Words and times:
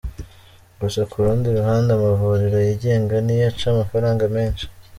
Gusa 0.79 1.01
ku 1.09 1.15
rundi 1.23 1.47
ruhande 1.57 1.89
amavuriro 1.93 2.57
yigenga 2.67 3.15
niyo 3.21 3.45
aca 3.51 3.67
amafaranga 3.73 4.23
menshi. 4.35 4.65